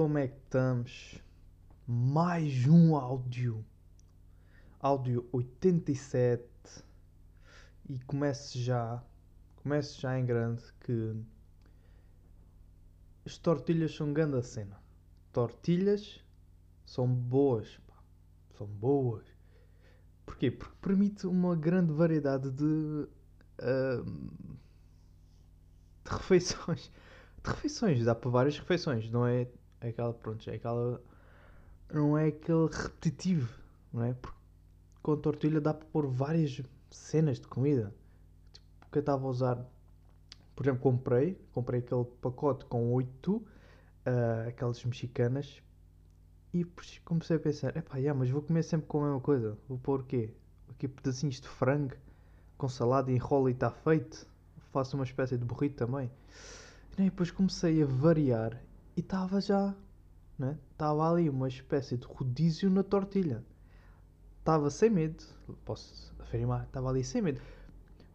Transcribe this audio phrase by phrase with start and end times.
[0.00, 1.22] como é que estamos?
[1.86, 3.62] Mais um áudio.
[4.80, 6.42] Áudio 87.
[7.86, 9.04] E comece já.
[9.56, 11.14] Comece já em grande que.
[13.26, 14.82] As tortilhas são grande a cena.
[15.34, 16.24] Tortilhas
[16.86, 17.78] são boas.
[17.86, 18.02] Pá.
[18.56, 19.26] São boas.
[20.24, 20.50] Porquê?
[20.50, 23.06] Porque permite uma grande variedade de.
[23.58, 24.02] ah,
[26.06, 26.90] de refeições.
[27.44, 29.46] De refeições, dá para várias refeições, não é
[29.88, 31.00] aquela, pronto, é aquela,
[31.92, 33.52] não é aquele repetitivo,
[33.92, 34.14] não é?
[34.14, 34.38] Porque
[35.02, 37.94] com tortilha dá para pôr várias cenas de comida.
[38.52, 39.64] Tipo, que eu estava a usar,
[40.54, 43.42] por exemplo, comprei, comprei aquele pacote com 8,
[44.46, 45.62] aquelas mexicanas,
[46.52, 46.66] e
[47.04, 50.00] comecei a pensar, epá, yeah, mas vou comer sempre com a mesma coisa, vou pôr
[50.00, 50.34] o quê?
[50.68, 51.94] Aqui pedacinhos de frango,
[52.58, 54.26] com salada, enrolo e está feito.
[54.72, 56.10] Faço uma espécie de burrito também.
[56.98, 58.60] E depois comecei a variar
[58.96, 59.74] e estava já,
[60.38, 60.58] né?
[60.72, 63.44] Estava ali uma espécie de rodízio na tortilha.
[64.38, 65.22] Estava sem medo,
[65.64, 67.40] posso afirmar, estava ali sem medo.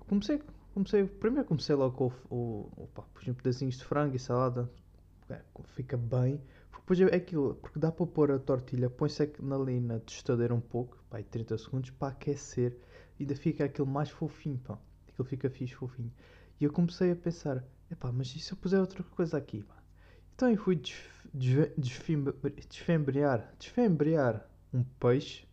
[0.08, 0.42] Comecei,
[0.74, 2.36] comecei, primeiro comecei logo com o,
[2.78, 4.70] o, o pá, pus um pedacinhos de frango e salada,
[5.30, 6.42] é, fica bem.
[6.72, 11.04] Depois é aquilo, porque dá para pôr a tortilha, põe-se ali na tostadeira um pouco,
[11.10, 12.78] pá, 30 segundos, para aquecer,
[13.20, 14.78] ainda fica aquilo mais fofinho, pá.
[15.08, 16.12] Aquilo fica fixe, fofinho.
[16.60, 19.76] E eu comecei a pensar, epá, mas e se eu puser outra coisa aqui, pá?
[20.36, 20.80] Então eu fui
[22.58, 25.46] desfembrear, desfembrear um peixe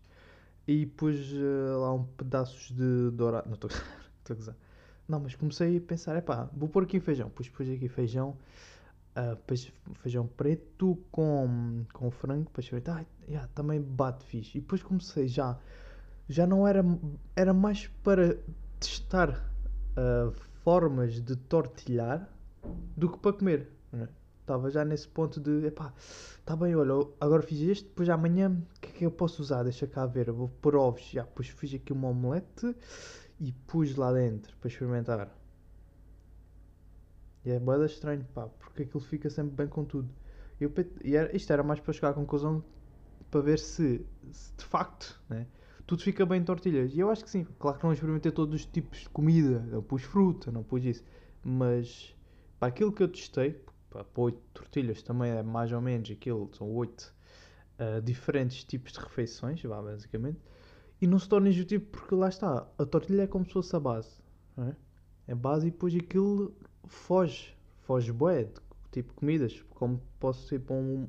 [0.66, 3.46] e pus eh, lá um pedaços de dourado.
[3.48, 3.70] Não estou
[4.30, 4.56] a gozar.
[5.08, 7.28] Não, mas comecei a pensar, epá, vou pôr aqui feijão.
[7.30, 8.36] Pus, pus aqui feijão,
[9.14, 12.90] ah, peixe- feijão preto com, com frango, peixe preto.
[12.90, 14.58] Ah, yeah, também bate fixe.
[14.58, 15.58] E depois comecei já,
[16.28, 16.84] já não era,
[17.36, 18.36] era mais para
[18.80, 19.48] testar
[19.96, 20.32] ah,
[20.64, 22.28] formas de tortilhar
[22.96, 23.68] do que para comer.
[23.92, 24.08] né?
[24.42, 25.94] Estava já nesse ponto de, epá,
[26.38, 29.62] está bem, olha, agora fiz este, depois amanhã o que é que eu posso usar?
[29.62, 31.02] Deixa cá ver, vou pôr ovos.
[31.02, 32.74] Já, depois fiz aqui uma omelete
[33.40, 35.30] e pus lá dentro para experimentar.
[37.44, 40.08] E é boeda estranho, pá, porque aquilo fica sempre bem com tudo.
[40.60, 40.72] Eu,
[41.04, 42.64] e era, isto era mais para chegar à conclusão
[43.30, 45.46] para ver se, se de facto, né,
[45.86, 46.92] tudo fica bem em tortilhas.
[46.94, 47.46] E eu acho que sim.
[47.58, 49.60] Claro que não experimentei todos os tipos de comida.
[49.60, 51.04] Não pus fruta, não pus isso.
[51.44, 52.14] Mas
[52.58, 53.60] para aquilo que eu testei,
[53.92, 57.14] para oito tortilhas também é mais ou menos aquilo, são oito
[57.78, 60.38] ah, diferentes tipos de refeições, vá, basicamente.
[61.00, 63.80] E não se torna enjoativo porque lá está, a tortilha é como se fosse a
[63.80, 64.22] base.
[64.56, 64.76] Não é?
[65.26, 66.54] é base e depois aquilo
[66.86, 68.48] foge, foge bué,
[68.92, 71.08] tipo comidas, como posso ir para, um,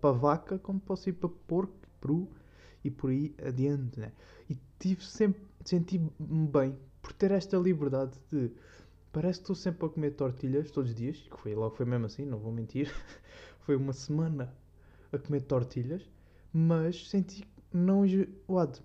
[0.00, 2.28] para vaca, como posso ir para porco, peru
[2.84, 4.12] e por aí adiante, né?
[4.48, 6.10] E tive sempre, senti-me
[6.46, 8.52] bem por ter esta liberdade de,
[9.12, 12.06] parece que estou sempre a comer tortilhas todos os dias, que foi logo foi mesmo
[12.06, 12.92] assim, não vou mentir,
[13.60, 14.54] foi uma semana
[15.12, 16.08] a comer tortilhas,
[16.52, 18.78] mas senti não enjoado,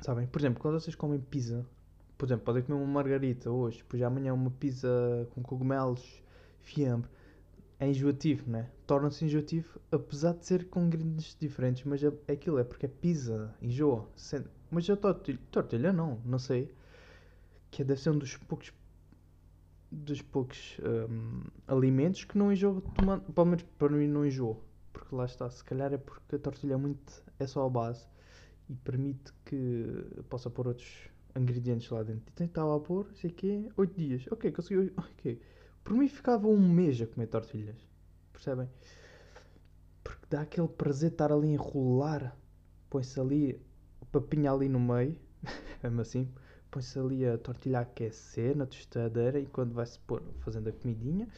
[0.00, 0.26] sabem?
[0.26, 1.66] Por exemplo, quando vocês comem pizza,
[2.16, 4.88] por exemplo, podem comer uma margarita hoje, depois amanhã uma pizza
[5.30, 6.22] com cogumelos,
[6.60, 7.10] fiambre.
[7.80, 8.70] É enjoativo, né?
[8.86, 12.88] Torna-se enjoativo, apesar de ser com ingredientes diferentes, mas é, é aquilo, é porque é
[12.88, 14.08] pizza, enjoa.
[14.70, 16.72] Mas a tortilha, tortilha não, não sei.
[17.72, 18.72] Que deve ser um dos poucos
[19.92, 24.56] dos poucos hum, alimentos que não enjoa tomando, pelo menos para mim não enjoa.
[24.92, 28.06] Porque lá está, se calhar é porque a tortilha é muito, é só a base
[28.68, 29.86] e permite que
[30.28, 30.88] possa pôr outros
[31.36, 32.24] ingredientes lá dentro.
[32.32, 34.24] Então estava a pôr, sei que 8 dias.
[34.30, 34.92] Ok, consegui.
[34.96, 35.40] Ok.
[35.84, 37.76] Por mim ficava um mês a comer tortilhas.
[38.32, 38.68] Percebem?
[40.02, 42.36] Porque dá aquele prazer de estar ali a enrolar.
[42.88, 43.60] Põe-se ali
[44.00, 45.18] o papinho ali no meio.
[45.82, 46.32] Mesmo assim.
[46.72, 51.28] Põe-se ali a tortilha a aquecer na tostadeira e quando vai-se pôr fazendo a comidinha.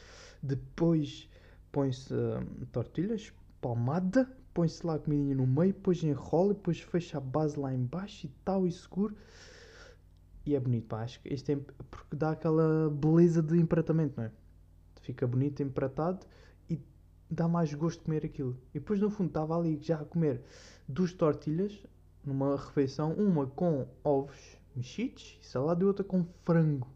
[0.41, 1.28] Depois
[1.72, 7.20] põe-se hum, tortilhas, palmada, põe-se lá a comidinha no meio, depois enrola, depois fecha a
[7.20, 9.17] base lá em baixo e tal, e seguro.
[10.47, 11.56] E é bonito, pá, acho que isto é
[11.91, 14.31] porque dá aquela beleza de empratamento, não é?
[15.00, 16.25] Fica bonito empratado
[16.70, 16.79] e
[17.29, 18.56] dá mais gosto de comer aquilo.
[18.73, 20.43] E depois no fundo estava ali já a comer
[20.87, 21.85] duas tortilhas
[22.25, 26.88] numa refeição, uma com ovos mexidos e salada e outra com frango.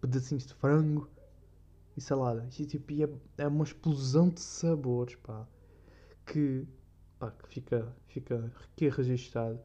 [0.00, 1.08] Pedacinhos de frango
[1.96, 2.48] e salada.
[2.58, 5.46] E, tipo, e é, é uma explosão de sabores, pá.
[6.24, 6.66] Que,
[7.18, 9.58] pá, que fica, fica aqui registado.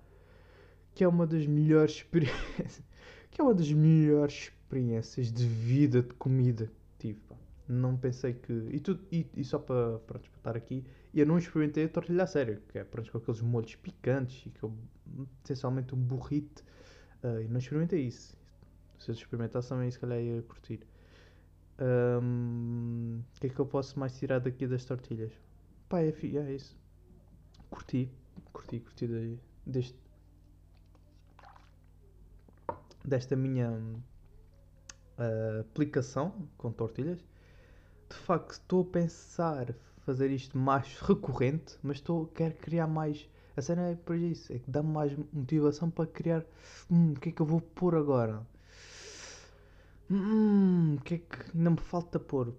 [0.94, 2.82] Que é uma das melhores experiências.
[3.32, 7.36] Que é uma das melhores experiências de vida de comida que tive, pá.
[7.68, 8.54] Não pensei que.
[8.72, 10.00] E, tudo, e, e só para,
[10.38, 10.84] estar aqui,
[11.14, 14.50] eu não experimentei a tortilha a sério, que é pronto, com aqueles molhos picantes e
[14.50, 14.74] que eu,
[15.44, 16.64] essencialmente um burrito.
[17.42, 18.36] E não experimentei isso.
[19.00, 20.86] Se eu experimentasse também, se calhar ia curtir.
[21.78, 25.32] O que é que eu posso mais tirar daqui das tortilhas?
[25.90, 26.76] pá, é, é isso.
[27.70, 28.10] Curti,
[28.52, 29.98] curti, curti de- deste,
[33.06, 33.80] desta minha
[35.18, 37.20] ah, aplicação com tortilhas.
[38.10, 39.74] De facto, estou a pensar
[40.06, 43.30] fazer isto mais recorrente, mas estou, quero criar mais.
[43.58, 46.46] A cena é por isso, é que dá-me mais motivação para criar.
[46.90, 48.46] Hum, o que é que eu vou pôr agora?
[50.10, 52.54] Hum, o que é que não me falta pôr?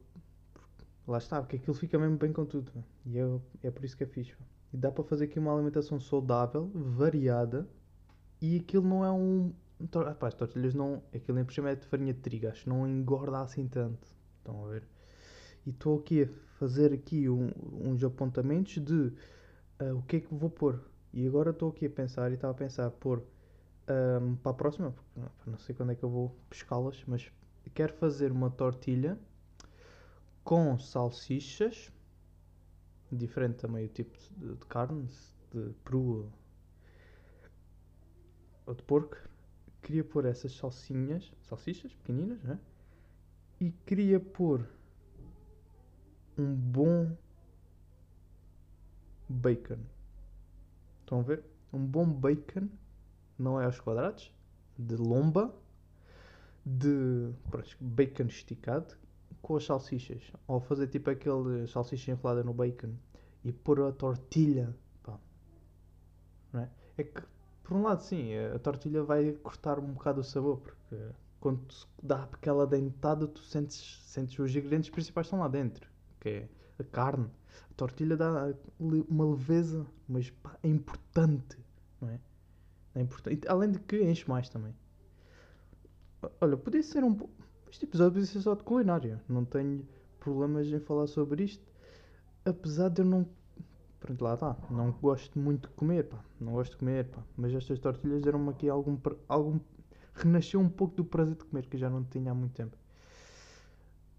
[1.07, 2.73] Lá está, porque aquilo fica mesmo bem com tudo.
[3.07, 4.35] E eu, é por isso que é fixe.
[4.73, 7.69] E dá para fazer aqui uma alimentação saudável, variada.
[8.41, 9.53] E aquilo não é um.
[9.91, 11.03] tor- Ah, tortilhas não.
[11.15, 14.09] Aquilo nem por cima é de farinha de trigo, acho não engorda assim tanto.
[14.39, 14.85] Estão a ver?
[15.67, 19.13] E estou aqui a fazer aqui um- uns apontamentos de
[19.91, 20.81] ah, o que é que vou pôr.
[21.13, 23.23] E agora estou aqui a pensar e estava a pensar pôr
[23.89, 27.31] ahm, para a próxima, porque não- não sei quando é que eu vou pescá-las, mas
[27.75, 29.19] quero fazer uma tortilha
[30.45, 31.91] com salsichas,
[33.11, 35.09] diferente também o tipo de, de carne,
[35.53, 36.31] de peru
[38.67, 39.17] ou de porco.
[39.83, 42.59] Queria pôr essas salsinhas, salsichas pequeninas, né?
[43.61, 44.65] E queria pôr
[46.39, 47.17] um bom
[49.29, 49.79] bacon.
[51.01, 51.45] Estão a ver?
[51.73, 52.69] Um bom bacon,
[53.39, 54.33] não é aos quadrados,
[54.79, 55.55] de lomba,
[56.65, 58.97] de pronto, bacon esticado,
[59.43, 60.33] com as salsichas.
[60.47, 62.95] Ou fazer tipo aquele salsicha enrolada no bacon
[63.45, 64.75] e pôr a tortilha.
[65.03, 65.19] Pá.
[66.53, 66.71] Não é?
[66.97, 67.23] é que,
[67.63, 70.97] por um lado, sim, a tortilha vai cortar um bocado o sabor, porque
[71.41, 71.61] quando
[72.03, 75.87] dá aquela dentada, tu sentes, sentes os ingredientes principais estão lá dentro,
[76.19, 76.49] que é
[76.79, 77.29] a carne.
[77.71, 81.59] A tortilha dá uma leveza, mas pá, é importante,
[82.01, 82.21] não é?
[82.95, 83.47] É importante.
[83.49, 84.75] Além de que enche mais também.
[86.41, 87.15] Olha, podia ser um.
[87.15, 87.29] po-
[87.71, 89.21] Este episódio podia ser só de culinária.
[89.29, 89.87] Não tenho
[90.21, 91.65] problemas em falar sobre isto.
[92.45, 93.27] Apesar de eu não.
[94.01, 94.57] Pronto, lá está.
[94.71, 96.23] Não gosto muito de comer, pá.
[96.41, 97.23] Não gosto de comer, pá.
[97.37, 98.97] Mas estas tortilhas deram-me aqui algum.
[99.29, 99.59] algum...
[100.15, 102.77] Renasceu um pouco do prazer de comer, que já não tinha há muito tempo.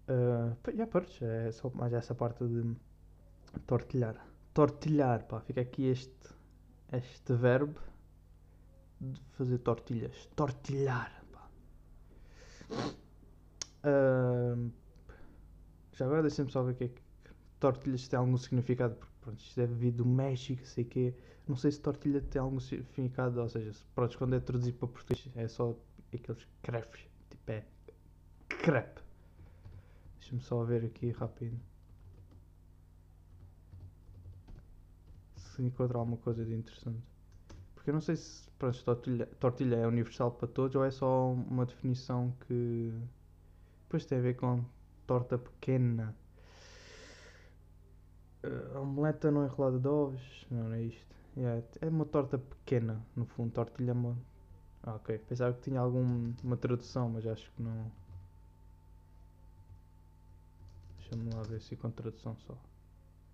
[0.08, 2.76] Ah, pá, já partes, é só mais essa parte de
[3.60, 4.26] tortilhar.
[4.54, 5.40] Tortilhar, pá.
[5.40, 6.34] Fica aqui este,
[6.92, 7.80] este verbo
[9.00, 10.28] de fazer tortilhas.
[10.34, 11.50] Tortilhar, pá.
[13.84, 14.70] Ahm,
[15.92, 17.02] já agora deixa-me só ver o que é que
[17.60, 21.14] tortilhas tem algum significado, porque pronto, isto deve vir do México, sei que
[21.46, 24.88] Não sei se tortilha tem algum significado, ou seja, se, pronto, quando é traduzido para
[24.88, 25.76] português é só
[26.12, 27.64] aqueles crepes, tipo é
[28.48, 29.00] crepe.
[30.18, 31.58] Deixa-me só ver aqui rápido.
[35.56, 37.02] Se encontrar alguma coisa de interessante.
[37.74, 41.32] Porque eu não sei se pronto, tortilha, tortilha é universal para todos ou é só
[41.32, 42.92] uma definição que
[43.84, 44.62] depois tem a ver com
[45.06, 46.14] torta pequena.
[48.44, 50.46] Uh, omeleta não enrolada de ovos.
[50.50, 51.16] Não, não é isto.
[51.36, 53.52] Yeah, é uma torta pequena, no fundo.
[53.52, 54.16] Tortilha é uma.
[54.82, 55.18] Ah, ok.
[55.18, 57.90] Pensava que tinha alguma tradução, mas acho que não.
[60.98, 62.58] Deixa-me lá ver se encontro tradução só.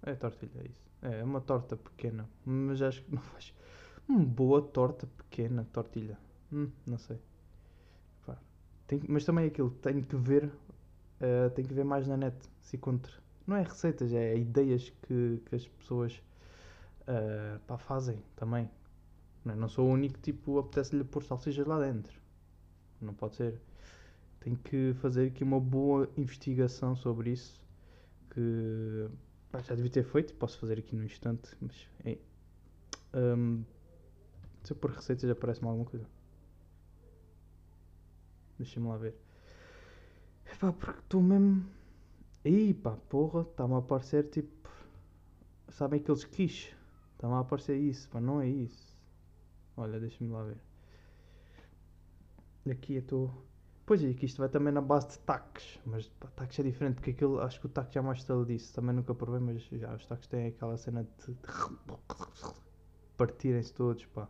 [0.05, 0.85] É tortilha, é isso.
[1.03, 2.29] É, é uma torta pequena.
[2.45, 3.55] Mas acho que não faz.
[4.09, 6.19] Hum, boa torta pequena, tortilha.
[6.53, 7.19] Hum, não sei.
[8.87, 10.51] Tem mas também é aquilo, tenho que ver.
[11.21, 13.21] eh, tenho que ver mais na net se encontro.
[13.47, 16.23] Não é receitas, é ideias que, que as pessoas
[17.09, 18.71] eh, pá, fazem também.
[19.45, 19.57] Não, é?
[19.57, 22.21] Não sou o único tipo apetece-lhe pôr salsichas lá dentro.
[23.01, 23.61] Não pode ser.
[24.41, 27.61] Tenho que fazer aqui uma boa investigação sobre isso.
[28.31, 29.09] Que
[29.61, 32.19] já devia ter feito, posso fazer aqui no instante, mas é,
[33.15, 33.65] hum,
[34.63, 36.07] se eu pôr receitas aparece-me alguma coisa.
[38.59, 39.15] Deixa-me lá ver.
[40.47, 41.67] Epá, porque estou mesmo.
[42.45, 44.71] Aí pá, porra, está-me a aparecer tipo.
[45.69, 46.75] Sabem aqueles quiches?
[47.15, 48.97] Está-me a aparecer isso, pá, não é isso.
[49.77, 50.61] Olha, deixa-me lá ver.
[52.71, 53.52] Aqui eu estou.
[53.93, 57.11] Pois é, que isto vai também na base de taques, mas taques é diferente, porque
[57.11, 60.27] aquilo, acho que o taque já mais estalidice, também nunca provei, mas já os taques
[60.29, 61.37] têm aquela cena de,
[63.19, 64.27] partirem-se todos, pá.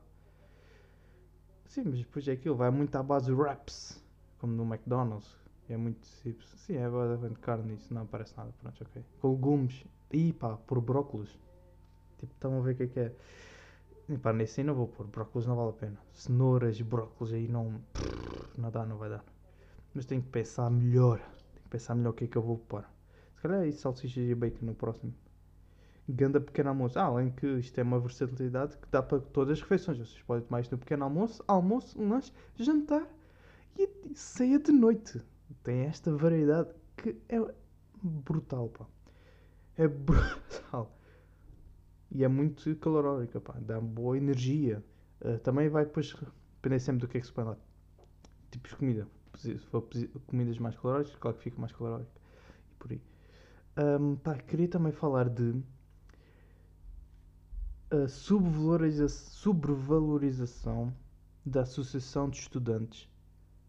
[1.67, 4.05] Sim, mas depois é aquilo, vai muito à base de wraps,
[4.41, 5.33] como no McDonald's.
[5.69, 9.05] É muito tipo, sim, é basicamente carne isso, não parece nada, pronto, ok.
[9.21, 11.39] Com legumes, e pá, por brócolis.
[12.19, 13.13] Tipo, estão a ver o que é que é.
[14.09, 15.99] E pá, nesse aí não vou pôr, brócolis não vale a pena.
[16.13, 17.81] Cenouras, brócolis aí não.
[18.59, 19.32] Não dá, não vai dar.
[19.95, 21.19] Mas tenho que pensar melhor.
[21.19, 22.85] Tenho que pensar melhor o que é que eu vou pôr.
[23.35, 25.13] Se calhar é isso, salsichas e bacon no próximo.
[26.09, 26.99] Ganda pequeno almoço.
[26.99, 29.99] Ah, além que isto é uma versatilidade que dá para todas as refeições.
[29.99, 33.07] Vocês podem tomar isto no pequeno almoço, almoço, lanche, jantar
[33.79, 35.21] e ceia de noite.
[35.63, 37.39] Tem esta variedade que é
[38.03, 38.87] brutal, pá.
[39.77, 40.97] É brutal.
[42.11, 44.85] E é muito calorórica, pá, dá boa energia.
[45.21, 46.15] Uh, também vai depois
[46.57, 47.57] depender sempre do que é que se põe lá.
[48.51, 49.09] Tipos de comida.
[49.39, 49.87] Se for
[50.27, 52.11] comidas mais calóricas, claro que fica mais calórico.
[52.71, 53.03] E por aí.
[53.77, 55.63] Um, pá, queria também falar de
[57.91, 60.95] a subvalorização
[61.45, 63.09] da Associação de Estudantes,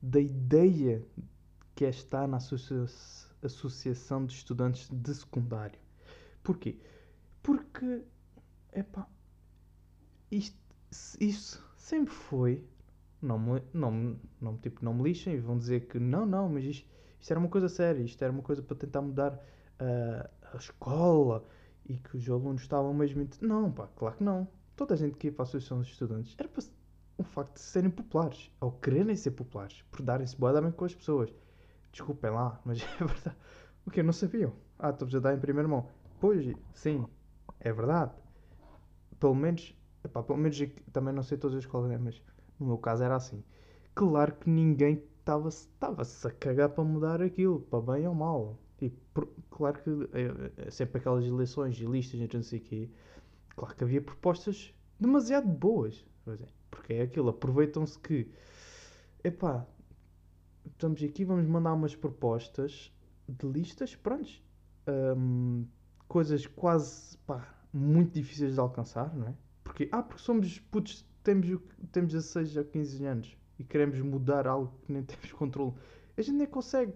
[0.02, 1.04] da ideia
[1.76, 2.86] que é estar na associa
[3.42, 5.78] Associação de Estudantes de Secundário.
[6.42, 6.80] Porquê?
[7.42, 8.06] Porque,
[8.72, 9.06] epá,
[10.32, 10.58] isto,
[11.20, 12.64] isso sempre foi.
[13.24, 16.66] Não me, não, não, tipo, não me lixem e vão dizer que não, não, mas
[16.66, 16.88] isto,
[17.20, 21.48] isto era uma coisa séria, isto era uma coisa para tentar mudar uh, a escola
[21.86, 23.26] e que os alunos estavam mesmo.
[23.42, 24.48] Não, pá, claro que não.
[24.76, 26.64] Toda a gente que ia para a Associação de Estudantes era para
[27.18, 30.94] o facto de serem populares, ou quererem ser populares, por darem-se boa bem com as
[30.94, 31.34] pessoas.
[31.94, 33.38] Desculpem lá, mas é verdade.
[33.86, 34.04] O que?
[34.04, 34.54] Não sabiam?
[34.78, 35.88] Ah, estou-vos a dar em primeira mão.
[36.20, 37.06] Pois, sim,
[37.60, 38.12] é verdade.
[39.20, 40.62] Pelo menos, epá, pelo menos
[40.92, 41.98] também não sei todas as escolas, né?
[41.98, 42.22] mas
[42.64, 43.44] no meu caso era assim.
[43.94, 45.68] Claro que ninguém estava-se
[46.28, 48.58] a cagar para mudar aquilo, para bem ou mal.
[48.82, 52.90] E por, claro que é, é sempre aquelas eleições e listas, não sei o quê.
[53.56, 56.06] Claro que havia propostas demasiado boas.
[56.72, 58.32] Porque é aquilo, aproveitam-se que
[59.24, 59.66] epá,
[60.66, 62.92] estamos aqui, vamos mandar umas propostas
[63.28, 64.44] de listas, prontos.
[66.08, 69.36] Coisas quase pá, muito difíceis de alcançar, não é?
[69.64, 71.48] Porque, ah, porque somos putos, temos,
[71.92, 75.74] temos 16 ou 15 anos e queremos mudar algo que nem temos controle.
[76.18, 76.94] A gente nem consegue.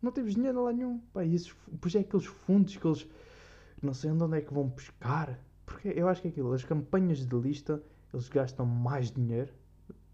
[0.00, 0.98] Não temos dinheiro lá nenhum.
[1.12, 3.08] Pá, e esses, pois é aqueles fundos que eles
[3.82, 5.38] não sei onde é que vão pescar.
[5.64, 7.82] Porque eu acho que é aquilo, as campanhas de lista,
[8.12, 9.52] eles gastam mais dinheiro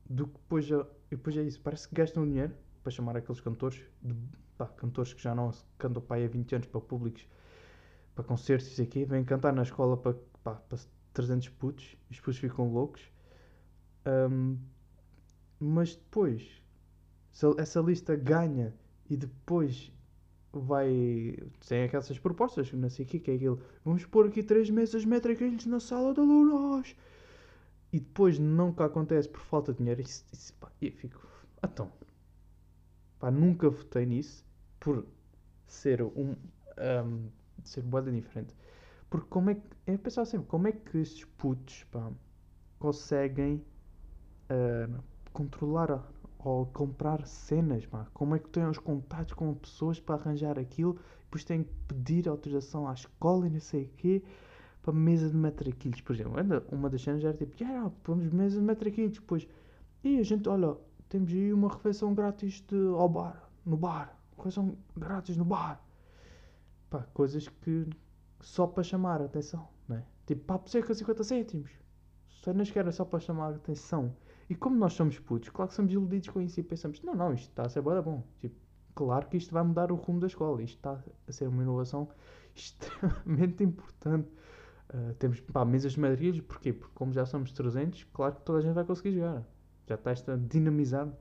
[0.04, 2.52] do que depois, e depois é isso, parece que gastam dinheiro
[2.82, 4.14] para chamar aqueles cantores, de,
[4.58, 7.26] pá, cantores que já não cantam pá, há 20 anos para públicos,
[8.14, 10.78] para concertos e aqui, vêm cantar na escola para, pá, para
[11.12, 13.13] 300 putos, e os putos ficam loucos.
[14.06, 14.58] Um,
[15.58, 16.62] mas depois,
[17.32, 18.74] se essa lista ganha
[19.08, 19.92] e depois
[20.52, 21.36] vai.
[21.66, 23.60] Tem aquelas propostas, não sei o que, que é aquilo.
[23.84, 26.94] Vamos pôr aqui três mesas métricas na sala de alunos.
[27.92, 30.00] E depois nunca acontece por falta de dinheiro.
[30.00, 31.26] Isso, isso, pá, eu fico.
[31.62, 31.90] Então.
[33.18, 34.44] Pá, nunca votei nisso
[34.80, 35.06] por
[35.66, 36.34] ser um.
[36.78, 37.28] um
[37.62, 38.54] ser boeda diferente.
[39.08, 39.62] Porque como é que.
[39.86, 42.10] Eu pensava sempre, como é que estes putos pá,
[42.78, 43.64] conseguem
[44.50, 46.02] uh, controlar
[46.38, 47.88] ou comprar cenas.
[48.12, 52.28] Como é que têm os contatos com pessoas para arranjar aquilo, depois têm que pedir
[52.28, 54.22] autorização à escola e não sei o quê,
[54.82, 56.34] para mesa de matraquilhos, por exemplo.
[56.70, 59.48] Uma das cenas era tipo, yeah, vamos mesa de matraquilhos, depois,
[60.02, 60.76] e a gente, olha,
[61.08, 65.82] temos aí uma refeição grátis de, ao bar, no bar, refeição grátis no bar.
[66.90, 67.88] Pá, coisas que
[68.40, 70.04] só para chamar a atenção, não é?
[70.26, 71.70] Tipo, papo seca 50 cêntimos.
[72.42, 74.14] Cenas que era só para chamar a atenção.
[74.48, 77.32] E como nós somos putos, claro que somos iludidos com isso e pensamos, não, não,
[77.32, 78.22] isto está a ser bom.
[78.38, 78.54] Tipo,
[78.94, 80.62] claro que isto vai mudar o rumo da escola.
[80.62, 82.08] Isto está a ser uma inovação
[82.54, 84.28] extremamente importante.
[84.92, 86.72] Uh, temos pá, mesas de madrilhos, porquê?
[86.72, 89.42] Porque como já somos 300, claro que toda a gente vai conseguir jogar.
[89.86, 91.14] Já está esta dinamizado.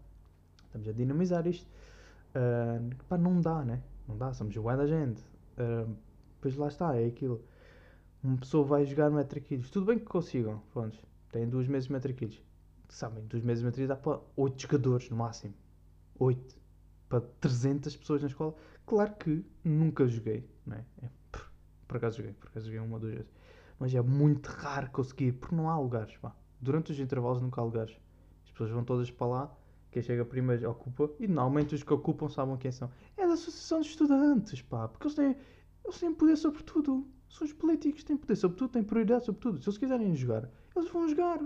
[0.66, 1.70] Estamos a dinamizar isto.
[2.36, 3.82] Uh, pá, não dá, né?
[4.08, 5.22] Não dá, somos bué da gente.
[5.58, 5.96] Uh,
[6.42, 7.42] pois lá está, é aquilo.
[8.22, 9.70] Uma pessoa vai jogar no Metriquilos.
[9.70, 10.98] Tudo bem que consigam, pronto.
[11.32, 12.42] Têm duas meses de Metriquilos
[12.90, 15.54] sabem, dos meses de matriz dá para 8 jogadores no máximo.
[16.20, 16.62] 8.
[17.10, 18.56] Para 300 pessoas na escola.
[18.86, 20.86] Claro que nunca joguei, não é?
[21.02, 21.10] é
[21.94, 23.32] por acaso joguei, por acaso joguei uma ou duas vezes.
[23.78, 26.36] Mas é muito raro conseguir, porque não há lugares, pá.
[26.60, 27.96] Durante os intervalos nunca há lugares.
[28.46, 29.58] As pessoas vão todas para lá,
[29.92, 32.90] quem chega primeiro ocupa, e normalmente os que ocupam sabem quem são.
[33.16, 35.38] É da Associação de Estudantes, pá, porque eles têm,
[35.86, 37.08] eles têm poder sobre tudo.
[37.30, 39.62] São os políticos, têm poder sobre tudo, têm prioridade sobre tudo.
[39.62, 41.40] Se eles quiserem jogar, eles vão jogar.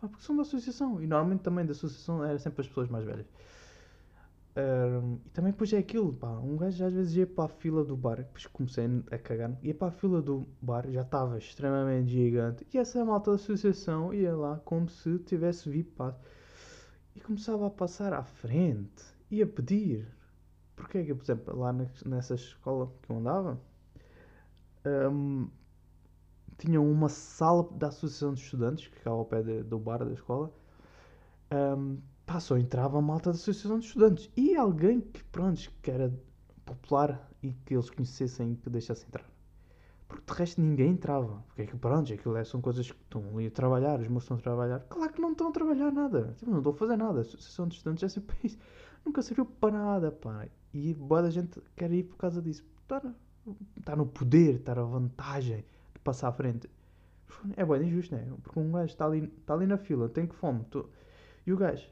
[0.00, 1.02] Pá, porque são da associação.
[1.02, 3.26] E normalmente também da associação era sempre as pessoas mais velhas.
[4.56, 7.84] Um, e também depois é aquilo, pá, um gajo às vezes ia para a fila
[7.84, 12.10] do bar, depois comecei a cagar, ia para a fila do bar, já estava extremamente
[12.10, 16.02] gigante, e essa malta da associação ia lá como se tivesse VIP
[17.14, 20.08] e começava a passar à frente, e a pedir,
[20.74, 21.72] porque é que, por exemplo, lá
[22.04, 23.60] nessa escola que eu andava,
[24.84, 25.48] um,
[26.60, 30.12] tinham uma sala da Associação de Estudantes, que ficava ao pé de, do bar da
[30.12, 30.52] escola.
[31.50, 34.30] Um, pá, só entrava a malta da Associação de Estudantes.
[34.36, 36.12] E alguém que, pronto, que era
[36.64, 39.24] popular e que eles conhecessem e que deixasse entrar.
[40.06, 41.42] Porque de resto ninguém entrava.
[41.46, 44.24] Porque é que, pronto, aquilo é, são coisas que estão ali a trabalhar, os moços
[44.24, 44.80] estão a trabalhar.
[44.80, 46.34] Claro que não estão a trabalhar nada.
[46.36, 47.18] Tipo, não estão a fazer nada.
[47.18, 48.58] A Associação de Estudantes é sempre isso.
[49.04, 50.46] Nunca serviu para nada, pá.
[50.74, 52.64] E boa da gente quer ir por causa disso.
[52.82, 53.02] Está
[53.78, 55.64] está no poder, está na vantagem
[56.04, 56.68] passar à frente.
[57.56, 58.26] É bem injusto, né?
[58.42, 60.64] Porque um gajo está ali, tá ali na fila, tem que fome.
[60.70, 60.88] tô-
[61.46, 61.88] E o gajo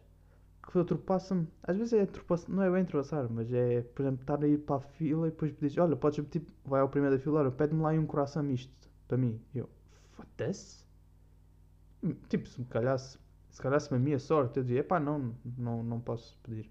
[0.70, 4.42] que ultrapassa-me, às vezes é ultrapassa, não é bem ultrapassar, mas é, por exemplo, estar
[4.44, 7.22] a ir para a fila e depois diz: Olha, podes, tipo, vai ao primeiro da
[7.22, 8.72] fila, olha, pede-me lá um coração misto
[9.08, 9.40] para mim.
[9.54, 9.68] E eu,
[10.12, 10.84] foda-se.
[12.28, 13.18] Tipo, se me calhasse,
[13.50, 16.70] se calhasse-me a minha sorte, eu dizia: Epá, não, não, não posso pedir.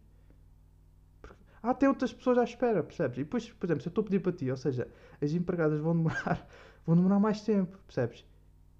[1.21, 3.17] Porque- Ah, tem outras pessoas à espera, percebes?
[3.19, 4.87] E depois, por exemplo, se eu estou a pedir para ti, ou seja,
[5.21, 6.47] as empregadas vão demorar,
[6.87, 8.25] vão demorar mais tempo, percebes?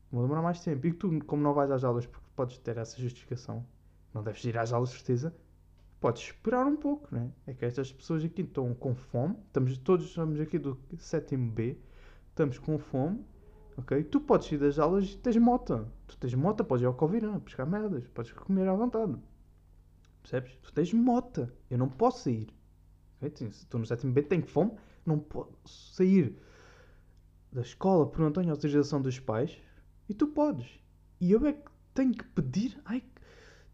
[0.10, 0.88] Vão demorar mais tempo.
[0.88, 3.66] E tu, como não vais às aulas porque podes ter essa justificação,
[4.14, 5.36] não deves ir às aulas certeza,
[6.00, 7.30] podes esperar um pouco, né?
[7.46, 11.78] É que estas pessoas aqui estão com fome, estamos, todos estamos aqui do sétimo B,
[12.30, 13.20] estamos com fome,
[13.76, 14.02] ok?
[14.06, 15.86] Tu podes ir das aulas e tens mota.
[16.08, 19.18] Tu tens mota, podes ir ao Covirã, pescar merdas, podes comer à vontade.
[20.22, 20.56] Percebes?
[20.62, 21.54] Tu tens mota.
[21.70, 22.48] Eu não posso sair.
[23.22, 23.32] ok?
[23.36, 24.72] Se estou no sétimo B, tenho fome,
[25.06, 26.38] não posso sair
[27.52, 29.58] da escola porque não tenho autorização dos pais
[30.10, 30.80] e tu podes.
[31.20, 32.80] E eu é que tenho que pedir.
[32.86, 33.04] Ai,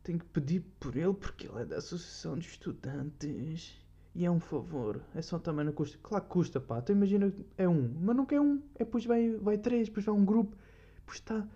[0.03, 3.83] tenho que pedir por ele porque ele é da Associação de Estudantes.
[4.15, 5.01] E é um favor.
[5.15, 5.97] É só também não custa.
[6.01, 6.81] Claro que custa, pá.
[6.81, 7.91] Tu imagina, é um.
[7.99, 8.61] Mas não quer um.
[8.75, 10.55] É depois vai, vai três, depois vai um grupo.
[10.99, 11.47] Depois está.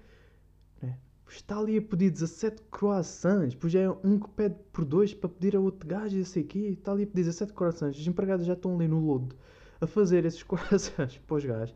[0.82, 0.98] Né?
[1.30, 3.54] Está ali a pedir 17 croissants.
[3.54, 6.76] Depois é um que pede por dois para pedir a outro gajo e sei quê.
[6.80, 8.00] Está ali a pedir 17 croissants.
[8.00, 9.36] Os empregados já estão ali no lodo
[9.80, 11.76] a fazer esses croissants para os gajos.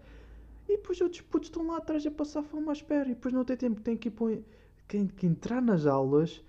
[0.71, 3.09] E depois outros putos estão lá atrás a passar fome à espera.
[3.09, 4.41] E depois não tem tempo, tem que, ir para,
[4.87, 6.41] tem que entrar nas aulas.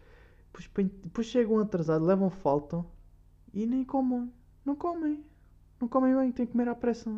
[0.47, 2.85] Depois, depois chegam atrasados, levam falta
[3.53, 4.33] e nem comem.
[4.65, 5.25] Não comem.
[5.81, 7.11] Não comem bem, têm que comer à pressa.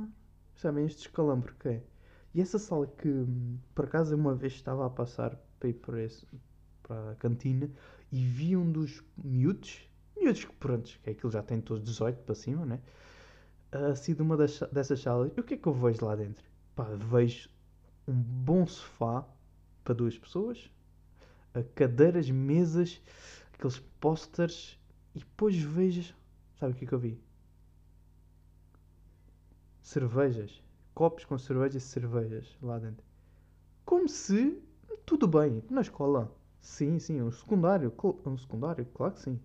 [0.57, 1.83] Sabem, este escalambre que é.
[2.33, 3.27] E essa sala que,
[3.75, 6.27] por acaso, uma vez estava a passar para ir para, esse,
[6.83, 7.71] para a cantina
[8.11, 12.23] e vi um dos miúdos, miúdos que pronto, que é aquilo já tem todos 18
[12.23, 12.81] para cima, né?
[13.71, 15.31] Assim de uma das, dessas salas.
[15.37, 16.54] E o que é que eu vejo lá dentro?
[16.75, 17.49] Pá, vejo
[18.07, 19.25] um bom sofá
[19.83, 20.71] para duas pessoas,
[21.75, 23.01] cadeiras, mesas,
[23.53, 24.79] aqueles posters
[25.15, 26.15] e depois vejo.
[26.59, 27.21] Sabe o que é que eu vi?
[29.83, 30.63] Cervejas.
[30.95, 33.05] Copos com cervejas e cervejas lá dentro.
[33.85, 34.63] Como se.
[35.05, 36.35] Tudo bem, na escola.
[36.61, 37.93] Sim, sim, um secundário.
[38.25, 39.41] Um secundário, claro que sim.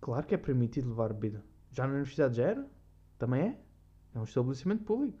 [0.00, 1.44] Claro que é permitido levar bebida.
[1.70, 2.66] Já na universidade já era?
[3.18, 3.60] Também é?
[4.14, 5.18] É um estabelecimento público,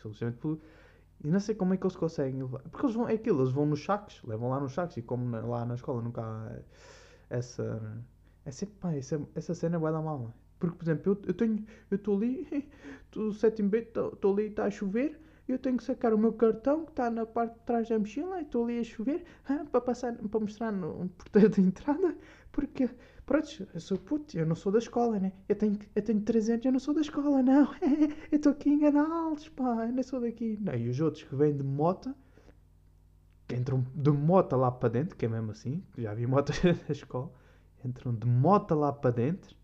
[0.00, 0.64] Estabelecimento público.
[1.22, 2.60] E não sei como é que eles conseguem levar.
[2.70, 5.24] Porque eles vão, é aquilo, eles vão nos sacos, levam lá nos sacos e como
[5.28, 6.58] na- lá na escola nunca há
[7.28, 7.80] essa.
[8.50, 10.32] Sempre, pá, essa, essa cena vai dar mal.
[10.58, 11.64] Porque, por exemplo, eu, eu tenho.
[11.90, 12.48] Eu estou ali,
[13.06, 16.84] estou sétimo B, estou ali, está a chover, eu tenho que sacar o meu cartão
[16.84, 19.80] que está na parte de trás da mochila, e estou ali a chover, ah, para
[19.80, 22.16] passar, para mostrar no porteiro de entrada,
[22.52, 22.88] porque,
[23.30, 25.32] pronto, eu sou puto, eu não sou da escola, né?
[25.48, 27.72] Eu tenho, eu tenho 13 anos, eu não sou da escola, não.
[28.32, 30.58] eu estou aqui a enganá-los, pá, eu não sou daqui.
[30.60, 32.12] Não, e os outros que vêm de moto,
[33.48, 37.32] entram de moto lá para dentro, que é mesmo assim, já vi motos da escola,
[37.84, 39.56] entram de moto lá para dentro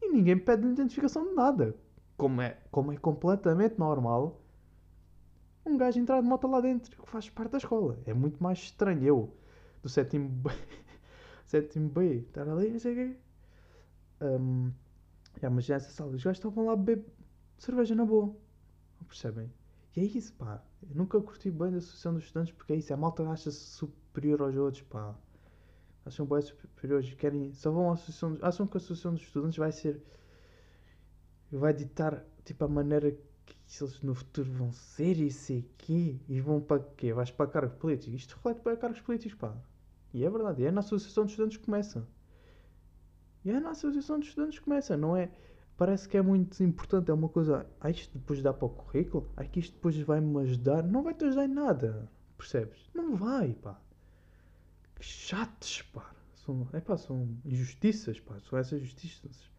[0.00, 1.74] e ninguém pede identificação de nada.
[2.16, 4.40] Como é, como é completamente normal
[5.66, 7.98] um gajo entrar de moto lá dentro que faz parte da escola.
[8.06, 9.36] É muito mais estranho eu,
[9.82, 10.30] do sétimo
[11.50, 13.16] sétimo B estar ali, não sei o quê.
[14.20, 14.72] Um,
[15.38, 17.04] yeah, mas já essa sala, os gajos estavam lá a beber
[17.58, 18.26] cerveja na boa.
[18.26, 19.52] Não percebem?
[19.96, 20.62] E é isso, pá.
[20.88, 22.94] Eu nunca curti bem da Associação dos Estudantes porque é isso.
[22.94, 25.14] A malta acha-se superior aos outros, pá.
[26.06, 27.12] Acham bem superiores.
[27.14, 30.00] Querem, só vão à Associação dos, Acham que a Associação dos Estudantes vai ser.
[31.50, 33.10] Vai ditar, tipo, a maneira
[33.44, 36.20] que eles no futuro vão ser e sei quê.
[36.28, 37.12] E vão para quê?
[37.12, 38.20] Vais para cargos políticos.
[38.20, 39.69] Isto reflete para cargos políticos, pá.
[40.12, 40.64] E é verdade.
[40.64, 42.06] É na Associação dos Estudantes que começa.
[43.44, 44.96] E é na Associação dos Estudantes que começa.
[44.96, 45.30] Não é
[45.80, 49.32] parece que é muito importante, é uma coisa, ah, isto depois dá para o currículo,
[49.34, 52.90] ah, que isto depois vai-me ajudar, não vai te ajudar em nada, percebes?
[52.94, 53.80] Não vai, pá.
[54.94, 56.14] Que chatos, pá.
[56.34, 59.50] São, é pá, são injustiças, pá, são essas justiças.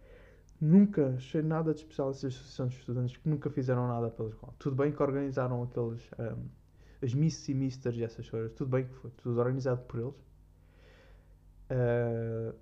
[0.60, 4.54] Nunca achei nada de especial essas associações de estudantes que nunca fizeram nada pela escola.
[4.60, 6.46] Tudo bem que organizaram aqueles, um,
[7.04, 10.31] as Miss e Misters e essas coisas, tudo bem que foi, tudo organizado por eles.
[11.72, 12.54] Uh,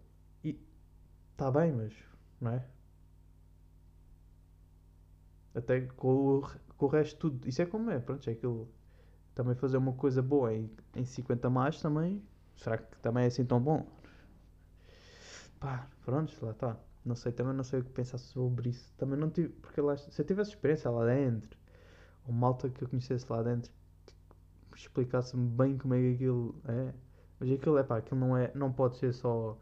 [0.43, 0.60] e
[1.32, 1.93] está bem, mas,
[2.39, 2.65] não é?
[5.56, 6.41] Até com o,
[6.78, 7.48] com o resto tudo.
[7.48, 8.69] Isso é como é, pronto, é aquilo.
[9.36, 12.24] Também fazer uma coisa boa em, em 50 mais também.
[12.56, 13.86] Será que também é assim tão bom?
[15.60, 16.78] Pá, pronto, lá está.
[17.06, 18.93] Não sei, também não sei o que pensar sobre isso.
[18.98, 21.58] Também não tive, porque lá, se eu tivesse experiência lá dentro,
[22.26, 23.72] ou malta que eu conhecesse lá dentro,
[24.76, 26.93] explicasse-me bem como é que aquilo é.
[27.39, 29.58] Mas aquilo é pá, aquilo não é, não pode ser só,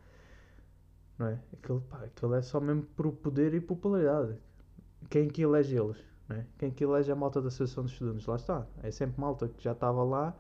[1.18, 1.40] não é?
[1.54, 4.38] Aquilo, pá, aquilo é só mesmo por poder e popularidade
[5.10, 6.46] quem que elege eles, né?
[6.58, 8.68] quem que elege a malta da Associação de Estudantes, lá está.
[8.84, 10.36] É sempre malta que já estava lá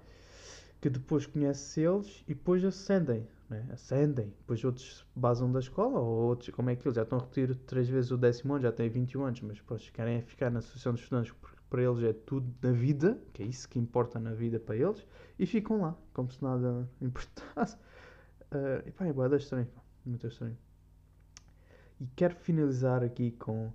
[0.82, 3.67] que depois conhece eles e depois ascendem, né?
[3.71, 4.28] Ascendem.
[4.39, 7.56] Depois outros basam da escola ou outros, como é que eles já estão a repetir
[7.65, 10.93] três vezes o décimo ano, já têm 21 anos, mas depois querem ficar na Associação
[10.93, 14.34] de Estudantes porque para eles é tudo na vida, que é isso que importa na
[14.34, 15.06] vida para eles,
[15.38, 17.75] e ficam lá, como se nada importasse.
[18.51, 20.58] Uh, e pá, é boa estranho, pá, muito estranho.
[21.99, 23.71] E quero finalizar aqui com.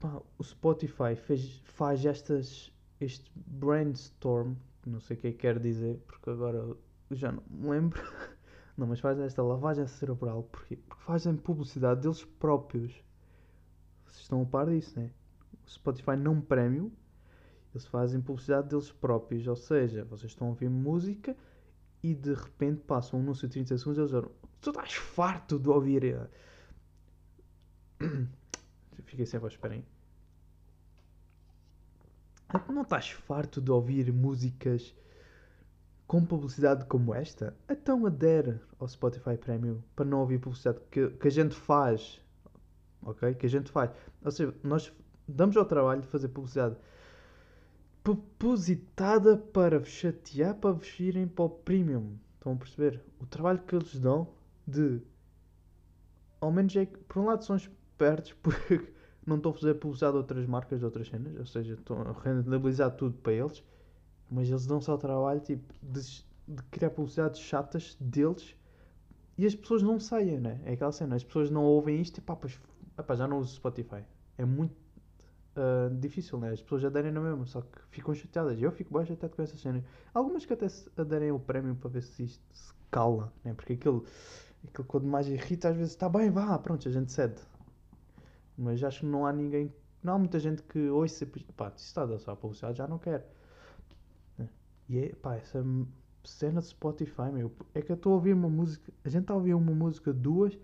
[0.00, 4.54] Pá, o Spotify fez, faz estas, este brainstorm,
[4.86, 6.76] não sei o que é que quer dizer, porque agora
[7.10, 8.00] já não me lembro.
[8.76, 12.92] não, mas faz esta lavagem cerebral, porque, porque fazem publicidade deles próprios.
[14.06, 15.10] Vocês estão a par disso, né?
[15.68, 16.90] Spotify não prémio,
[17.74, 21.36] eles fazem publicidade deles próprios, ou seja, vocês estão a ouvir música
[22.02, 25.58] e de repente passam um anúncio de 30 segundos e eles dizem Tu estás farto
[25.58, 26.28] de ouvir.
[29.04, 29.84] Fiquei sem voz, esperem.
[32.68, 34.94] Não estás farto de ouvir músicas
[36.06, 37.54] com publicidade como esta?
[37.68, 42.20] Então adere ao Spotify Premium para não ouvir publicidade que, que a gente faz.
[43.02, 43.34] Ok?
[43.34, 43.90] Que a gente faz.
[44.24, 44.92] Ou seja, nós
[45.28, 46.76] damos ao trabalho de fazer publicidade
[48.02, 52.16] propositada para vos chatear para vos irem para o Premium.
[52.34, 53.02] Estão a perceber?
[53.20, 54.28] O trabalho que eles dão
[54.66, 55.02] de.
[56.40, 58.92] Ao menos é que, por um lado, são espertos porque
[59.26, 62.12] não estão a fazer publicidade de outras marcas, de outras cenas, ou seja, estão a
[62.12, 63.62] rentabilizar tudo para eles,
[64.30, 68.56] mas eles dão só o trabalho tipo, de, de criar publicidades chatas deles
[69.36, 70.60] e as pessoas não saem, né?
[70.64, 72.58] É aquela cena, as pessoas não ouvem isto e pá, pois,
[72.98, 74.02] epá, já não uso Spotify.
[74.38, 74.74] É muito
[75.58, 76.50] uh, difícil, né?
[76.50, 78.60] As pessoas aderem na mesma, só que ficam chateadas.
[78.60, 79.84] Eu fico bem chateado com essa cena.
[80.14, 80.66] Algumas que até
[80.96, 83.52] aderem ao prémio para ver se isto se cala, né?
[83.54, 84.04] Porque aquilo
[84.66, 87.40] aquilo quando mais irrita, às vezes está bem, vá, pronto, a gente cede.
[88.56, 92.02] Mas acho que não há ninguém, não há muita gente que ouça, pá, se está
[92.02, 93.26] a dar só a publicidade, já não quer.
[94.88, 95.64] E é, pá, essa
[96.24, 99.34] cena de Spotify, meu, é que eu estou a ouvir uma música, a gente está
[99.34, 100.58] a ouvir uma música duas,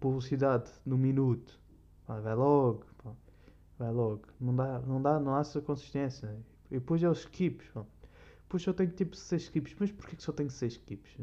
[0.00, 1.58] publicidade no minuto,
[2.06, 3.12] vai logo, pá,
[3.78, 6.36] vai logo, não dá, não dá, não há essa consistência.
[6.70, 7.84] E depois é os skips, pá.
[8.42, 11.16] Depois só tenho tipo 6 skips, mas porquê que só tenho 6 skips?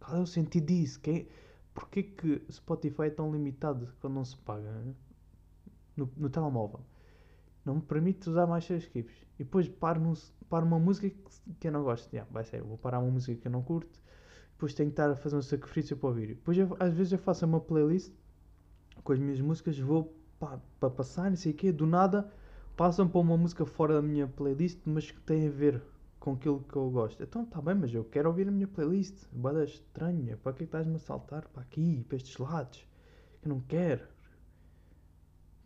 [0.00, 0.98] Qual é o sentido disso?
[1.00, 1.28] Quem,
[1.76, 4.82] Porquê que Spotify é tão limitado quando não se paga
[5.94, 6.80] no, no telemóvel?
[7.66, 9.14] Não me permite usar mais 6 skips.
[9.38, 10.14] E depois paro, num,
[10.48, 12.10] paro uma música que, que eu não gosto.
[12.10, 14.00] Yeah, vai ser, vou parar uma música que eu não curto.
[14.52, 16.28] Depois tenho que estar a fazer um sacrifício para ouvir.
[16.28, 18.10] Depois eu, às vezes eu faço uma playlist
[19.04, 21.72] com as minhas músicas, vou para pa passar, não sei o quê.
[21.72, 22.30] Do nada
[22.76, 25.82] passam para uma música fora da minha playlist, mas que tem a ver
[26.20, 27.22] com aquilo que eu gosto.
[27.22, 29.24] Então está bem, mas eu quero ouvir a minha playlist.
[29.32, 30.36] Bada estranha.
[30.36, 32.86] Para que estás-me a saltar para aqui, para estes lados?
[33.42, 34.06] Eu não quero.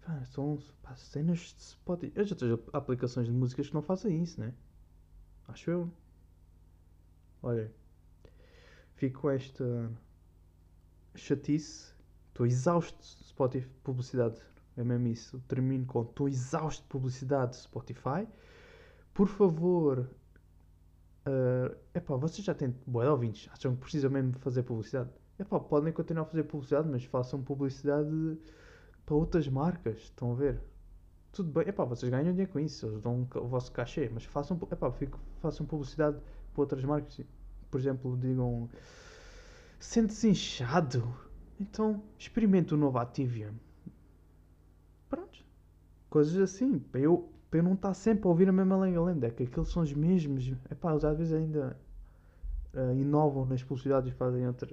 [0.03, 2.13] Pá, são pá, cenas de Spotify.
[2.15, 4.55] Eu já tenho aplicações de músicas que não fazem isso, né?
[5.49, 5.91] Acho eu.
[7.43, 7.73] Olha.
[8.95, 9.91] Fico com esta
[11.15, 11.95] chatice.
[12.29, 14.41] Estou exausto de Spotify publicidade.
[14.77, 15.41] É mesmo isso.
[15.49, 18.27] termino com estou exausto de publicidade de Spotify.
[19.13, 20.09] Por favor,
[21.27, 25.11] Uh, epá, vocês já têm boa de ouvintes, acham que precisam mesmo fazer publicidade?
[25.39, 28.39] Epá, podem continuar a fazer publicidade, mas façam publicidade
[29.05, 30.61] para outras marcas, estão a ver?
[31.31, 34.59] Tudo bem, epá, vocês ganham dinheiro com isso, eles dão o vosso cachê, mas façam,
[34.73, 36.19] epá, fico, façam publicidade
[36.53, 37.21] para outras marcas.
[37.71, 38.69] Por exemplo, digam,
[39.79, 41.15] sente-se inchado,
[41.61, 43.53] então experimente o novo Activia.
[45.11, 45.45] Pronto,
[46.09, 49.27] coisas assim, para eu para eu não estar sempre a ouvir a mesma lenga-lenda.
[49.27, 50.53] É que aqueles são os mesmos.
[50.71, 51.77] Epá, eles às vezes ainda
[52.73, 54.73] uh, inovam nas publicidades e fazem outra,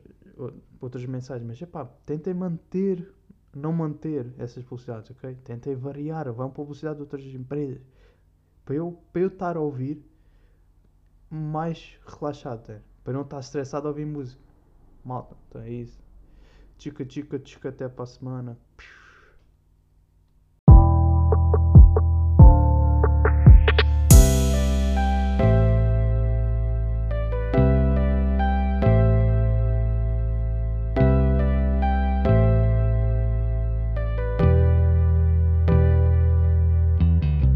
[0.80, 1.46] outras mensagens.
[1.46, 3.12] Mas epá, tentem manter,
[3.56, 5.36] não manter essas publicidades, ok?
[5.44, 7.82] Tentem variar, vão publicidade de outras empresas.
[8.64, 10.06] Para eu, para eu estar a ouvir
[11.32, 12.82] mais relaxado, é?
[13.04, 14.42] para não estar estressado a ouvir música.
[15.04, 16.00] Malta, então é isso.
[16.78, 18.58] Chica, chica, chica, até para a semana.